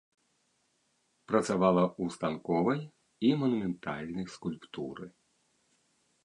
[1.31, 2.79] Працавала ў станковай
[3.29, 5.05] і манументальнай скульптуры.